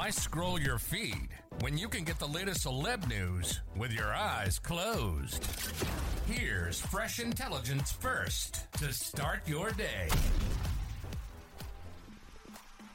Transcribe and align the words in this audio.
Why 0.00 0.08
scroll 0.08 0.58
your 0.58 0.78
feed 0.78 1.28
when 1.60 1.76
you 1.76 1.86
can 1.86 2.04
get 2.04 2.18
the 2.18 2.26
latest 2.26 2.64
celeb 2.64 3.06
news 3.06 3.60
with 3.76 3.92
your 3.92 4.14
eyes 4.14 4.58
closed? 4.58 5.44
Here's 6.26 6.80
fresh 6.80 7.20
intelligence 7.20 7.92
first 7.92 8.72
to 8.78 8.94
start 8.94 9.46
your 9.46 9.72
day. 9.72 10.08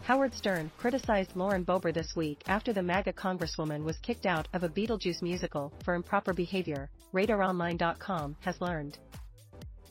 Howard 0.02 0.34
Stern 0.34 0.72
criticized 0.80 1.36
Lauren 1.36 1.64
Boebert 1.64 1.94
this 1.94 2.16
week 2.16 2.42
after 2.48 2.74
the 2.74 2.82
MAGA 2.82 3.14
congresswoman 3.14 3.84
was 3.84 4.00
kicked 4.00 4.26
out 4.26 4.48
of 4.54 4.64
a 4.64 4.70
Beetlejuice 4.70 5.22
musical 5.22 5.72
for 5.84 5.94
improper 5.94 6.34
behavior, 6.34 6.90
RadarOnline.com 7.14 8.36
has 8.40 8.60
learned. 8.60 8.98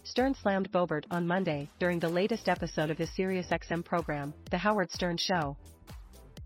Stern 0.02 0.34
slammed 0.34 0.72
Boebert 0.72 1.04
on 1.12 1.28
Monday 1.28 1.70
during 1.78 2.00
the 2.00 2.08
latest 2.08 2.48
episode 2.48 2.90
of 2.90 2.98
his 2.98 3.10
SiriusXM 3.10 3.84
program, 3.84 4.34
The 4.50 4.58
Howard 4.58 4.90
Stern 4.90 5.16
Show. 5.16 5.56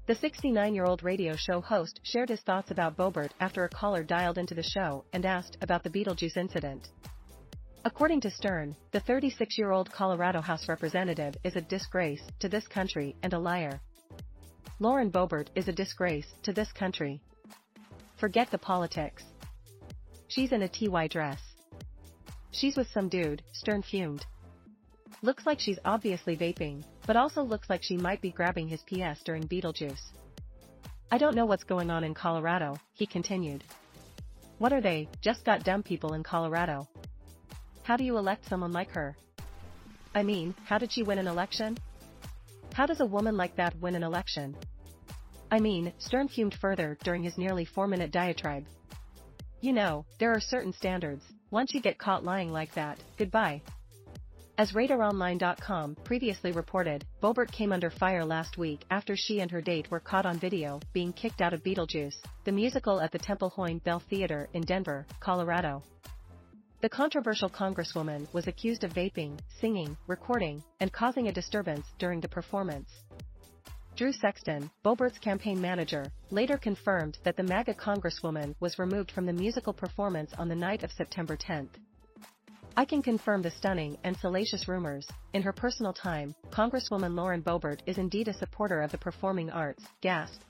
The 0.09 0.15
69-year-old 0.15 1.03
radio 1.03 1.37
show 1.37 1.61
host 1.61 2.01
shared 2.03 2.31
his 2.31 2.41
thoughts 2.41 2.71
about 2.71 2.97
Boebert 2.97 3.31
after 3.41 3.65
a 3.65 3.69
caller 3.69 4.03
dialed 4.03 4.39
into 4.39 4.55
the 4.55 4.63
show 4.63 5.05
and 5.13 5.27
asked 5.27 5.59
about 5.61 5.85
the 5.85 5.91
Beetlejuice 5.91 6.39
incident. 6.39 6.89
According 7.85 8.23
to 8.23 8.31
Stern, 8.31 8.75
the 8.93 9.03
36-year-old 9.03 9.93
Colorado 9.93 10.41
House 10.41 10.67
representative 10.67 11.35
is 11.45 11.57
a 11.57 11.61
disgrace 11.61 12.23
to 12.41 12.49
this 12.49 12.67
country 12.67 13.17
and 13.23 13.35
a 13.35 13.39
liar. 13.39 13.83
Lauren 14.81 15.11
Boebert 15.11 15.49
is 15.55 15.69
a 15.69 15.73
disgrace 15.73 16.33
to 16.43 16.55
this 16.55 16.73
country. 16.73 17.21
Forget 18.17 18.51
the 18.51 18.57
politics. 18.57 19.25
She's 20.29 20.53
in 20.53 20.63
a 20.63 20.69
TY 20.69 21.09
dress. 21.09 21.43
She's 22.53 22.79
with 22.79 22.89
some 22.95 23.11
dude, 23.11 23.43
Stern 23.53 23.83
fumed. 23.83 24.25
Looks 25.21 25.45
like 25.45 25.61
she's 25.61 25.79
obviously 25.85 26.35
vaping, 26.35 26.83
but 27.09 27.17
also 27.17 27.43
looks 27.43 27.71
like 27.71 27.83
she 27.83 27.97
might 27.97 28.21
be 28.21 28.31
grabbing 28.31 28.69
his 28.69 28.83
PS 28.83 29.23
during 29.25 29.49
Beetlejuice. 29.49 30.13
I 31.11 31.17
don't 31.17 31.35
know 31.35 31.47
what's 31.47 31.65
going 31.65 31.91
on 31.91 32.05
in 32.05 32.13
Colorado, 32.13 32.77
he 32.93 33.07
continued. 33.07 33.65
What 34.59 34.75
are 34.75 34.83
they, 34.83 35.09
just 35.23 35.43
got 35.43 35.65
dumb 35.65 35.83
people 35.83 36.13
in 36.13 36.23
Colorado? 36.23 36.87
How 37.83 37.97
do 37.97 38.05
you 38.05 38.19
elect 38.19 38.47
someone 38.47 38.73
like 38.73 38.91
her? 38.91 39.17
I 40.15 40.23
mean, 40.23 40.55
how 40.67 40.77
did 40.77 40.93
she 40.93 41.03
win 41.03 41.19
an 41.19 41.29
election? 41.29 41.79
How 42.75 42.85
does 42.85 43.01
a 43.01 43.07
woman 43.07 43.39
like 43.39 43.57
that 43.57 43.81
win 43.81 43.95
an 43.95 44.03
election? 44.03 44.55
I 45.51 45.61
mean, 45.61 45.95
Stern 45.97 46.29
fumed 46.29 46.57
further 46.61 46.99
during 47.05 47.23
his 47.23 47.39
nearly 47.39 47.65
four-minute 47.65 48.11
diatribe. 48.11 48.67
You 49.63 49.73
know, 49.73 50.05
there 50.19 50.33
are 50.33 50.41
certain 50.41 50.75
standards, 50.75 51.25
once 51.51 51.73
you 51.73 51.81
get 51.81 51.97
caught 51.97 52.23
lying 52.23 52.53
like 52.53 52.75
that, 52.75 52.99
goodbye. 53.17 53.63
As 54.59 54.73
RadarOnline.com 54.73 55.95
previously 56.03 56.51
reported, 56.51 57.05
Boebert 57.23 57.53
came 57.53 57.73
under 57.73 57.91
fire 57.91 58.25
last 58.25 58.59
week 58.59 58.85
after 58.91 59.15
she 59.15 59.39
and 59.39 59.49
her 59.53 59.61
date 59.61 59.89
were 59.89 60.01
caught 60.01 60.27
on 60.27 60.37
video 60.37 60.81
being 60.93 61.13
kicked 61.13 61.41
out 61.41 61.53
of 61.53 61.63
Beetlejuice, 61.63 62.17
the 62.43 62.51
musical 62.51 63.01
at 63.01 63.13
the 63.13 63.21
Temple 63.21 63.51
Hoyne 63.51 63.79
Buell 63.85 64.01
Theater 64.01 64.49
in 64.55 64.63
Denver, 64.63 65.07
Colorado. 65.21 65.85
The 66.81 66.89
controversial 66.89 67.49
congresswoman 67.49 68.27
was 68.35 68.49
accused 68.49 68.83
of 68.83 68.93
vaping, 68.93 69.39
singing, 69.61 69.97
recording, 70.09 70.65
and 70.81 70.93
causing 70.93 71.29
a 71.29 71.33
disturbance 71.33 71.87
during 72.01 72.21
the 72.21 72.29
performance. 72.29 72.91
Drew 73.95 74.11
Sexton, 74.11 74.69
Boebert's 74.85 75.19
campaign 75.19 75.61
manager, 75.61 76.11
later 76.33 76.59
confirmed 76.59 77.19
that 77.23 77.37
the 77.37 77.45
MAGA 77.45 77.75
congresswoman 77.75 78.57
was 78.59 78.77
removed 78.81 79.13
from 79.13 79.27
the 79.27 79.33
musical 79.33 79.73
performance 79.73 80.33
on 80.37 80.49
the 80.49 80.57
night 80.57 80.83
of 80.83 80.91
September 80.91 81.37
10. 81.37 81.69
I 82.79 82.85
can 82.85 83.03
confirm 83.03 83.43
the 83.43 83.51
stunning 83.51 83.99
and 84.05 84.17
salacious 84.19 84.69
rumors. 84.69 85.05
In 85.33 85.43
her 85.43 85.53
personal 85.53 85.93
time, 85.93 86.33
Congresswoman 86.51 87.17
Lauren 87.17 87.43
Boebert 87.43 87.81
is 87.87 87.99
indeed 87.99 88.29
a 88.29 88.33
supporter 88.33 88.83
of 88.83 88.93
the 88.93 88.99
performing 88.99 89.51
arts, 89.51 89.83
gasp. 90.01 90.41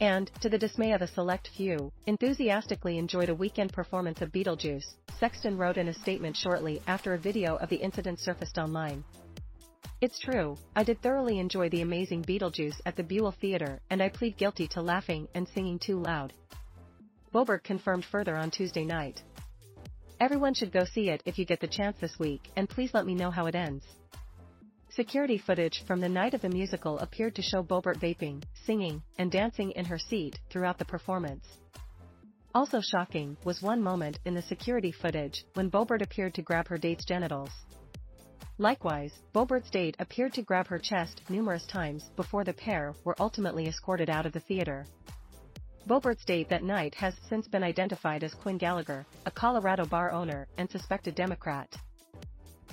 And, 0.00 0.32
to 0.40 0.48
the 0.48 0.58
dismay 0.58 0.90
of 0.94 1.00
a 1.00 1.06
select 1.06 1.50
few, 1.56 1.92
enthusiastically 2.06 2.98
enjoyed 2.98 3.28
a 3.28 3.36
weekend 3.36 3.72
performance 3.72 4.20
of 4.20 4.32
Beetlejuice, 4.32 4.96
Sexton 5.20 5.56
wrote 5.56 5.76
in 5.76 5.86
a 5.86 5.94
statement 5.94 6.36
shortly 6.36 6.82
after 6.88 7.14
a 7.14 7.18
video 7.18 7.54
of 7.58 7.68
the 7.68 7.76
incident 7.76 8.18
surfaced 8.18 8.58
online. 8.58 9.04
It's 10.00 10.18
true, 10.18 10.56
I 10.74 10.82
did 10.82 11.00
thoroughly 11.02 11.38
enjoy 11.38 11.68
the 11.68 11.82
amazing 11.82 12.24
Beetlejuice 12.24 12.80
at 12.84 12.96
the 12.96 13.04
Buell 13.04 13.30
Theater 13.30 13.78
and 13.90 14.02
I 14.02 14.08
plead 14.08 14.38
guilty 14.38 14.66
to 14.72 14.82
laughing 14.82 15.28
and 15.36 15.46
singing 15.46 15.78
too 15.78 16.00
loud. 16.00 16.32
Boebert 17.32 17.62
confirmed 17.62 18.06
further 18.06 18.36
on 18.36 18.50
Tuesday 18.50 18.84
night. 18.84 19.22
Everyone 20.20 20.52
should 20.52 20.72
go 20.72 20.84
see 20.84 21.10
it 21.10 21.22
if 21.26 21.38
you 21.38 21.44
get 21.44 21.60
the 21.60 21.68
chance 21.68 21.96
this 22.00 22.18
week, 22.18 22.50
and 22.56 22.68
please 22.68 22.92
let 22.92 23.06
me 23.06 23.14
know 23.14 23.30
how 23.30 23.46
it 23.46 23.54
ends. 23.54 23.84
Security 24.90 25.38
footage 25.38 25.84
from 25.86 26.00
the 26.00 26.08
night 26.08 26.34
of 26.34 26.42
the 26.42 26.48
musical 26.48 26.98
appeared 26.98 27.36
to 27.36 27.42
show 27.42 27.62
Boebert 27.62 28.00
vaping, 28.00 28.42
singing, 28.66 29.00
and 29.18 29.30
dancing 29.30 29.70
in 29.72 29.84
her 29.84 29.98
seat 29.98 30.36
throughout 30.50 30.76
the 30.76 30.84
performance. 30.84 31.46
Also 32.52 32.80
shocking 32.80 33.36
was 33.44 33.62
one 33.62 33.80
moment 33.80 34.18
in 34.24 34.34
the 34.34 34.42
security 34.42 34.90
footage 34.90 35.44
when 35.54 35.70
Boebert 35.70 36.02
appeared 36.02 36.34
to 36.34 36.42
grab 36.42 36.66
her 36.66 36.78
date's 36.78 37.04
genitals. 37.04 37.50
Likewise, 38.58 39.12
Boebert's 39.32 39.70
date 39.70 39.94
appeared 40.00 40.32
to 40.32 40.42
grab 40.42 40.66
her 40.66 40.80
chest 40.80 41.22
numerous 41.28 41.64
times 41.66 42.10
before 42.16 42.42
the 42.42 42.52
pair 42.52 42.92
were 43.04 43.14
ultimately 43.20 43.68
escorted 43.68 44.10
out 44.10 44.26
of 44.26 44.32
the 44.32 44.40
theater. 44.40 44.84
Boebert's 45.88 46.24
date 46.26 46.50
that 46.50 46.62
night 46.62 46.94
has 46.96 47.14
since 47.30 47.48
been 47.48 47.62
identified 47.62 48.22
as 48.22 48.34
Quinn 48.34 48.58
Gallagher, 48.58 49.06
a 49.24 49.30
Colorado 49.30 49.86
bar 49.86 50.12
owner 50.12 50.46
and 50.58 50.70
suspected 50.70 51.14
Democrat. 51.14 51.74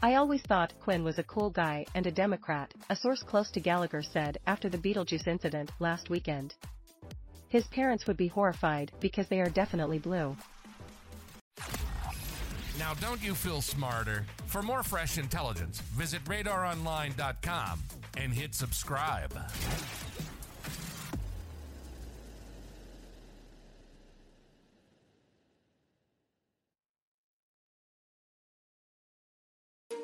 I 0.04 0.16
always 0.16 0.42
thought 0.42 0.74
Quinn 0.84 1.02
was 1.02 1.18
a 1.18 1.24
cool 1.24 1.50
guy 1.50 1.86
and 1.96 2.06
a 2.06 2.12
Democrat, 2.12 2.74
a 2.90 2.96
source 2.96 3.24
close 3.24 3.50
to 3.52 3.62
Gallagher 3.62 4.04
said 4.04 4.38
after 4.46 4.68
the 4.68 4.78
Beetlejuice 4.78 5.28
incident 5.28 5.72
last 5.80 6.10
weekend. 6.10 6.56
His 7.48 7.66
parents 7.68 8.06
would 8.06 8.18
be 8.18 8.28
horrified 8.28 8.92
because 9.00 9.30
they 9.30 9.40
are 9.40 9.50
definitely 9.50 10.00
blue. 10.00 10.36
Now, 12.78 12.96
don't 12.96 13.24
you 13.24 13.34
feel 13.34 13.62
smarter? 13.62 14.26
For 14.48 14.62
more 14.62 14.84
fresh 14.84 15.18
intelligence, 15.18 15.80
visit 15.80 16.22
radaronline.com 16.26 17.80
and 18.18 18.34
hit 18.34 18.54
subscribe. 18.54 19.32